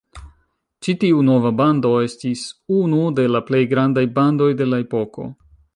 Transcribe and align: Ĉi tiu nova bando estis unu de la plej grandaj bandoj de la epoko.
Ĉi 0.85 0.95
tiu 1.03 1.19
nova 1.27 1.51
bando 1.59 1.91
estis 2.07 2.43
unu 2.79 3.05
de 3.21 3.29
la 3.35 3.45
plej 3.51 3.65
grandaj 3.75 4.09
bandoj 4.19 4.53
de 4.63 4.73
la 4.73 4.85
epoko. 4.89 5.33